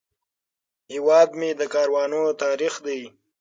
[0.91, 3.01] هیواد مې د کاروانو تاریخ دی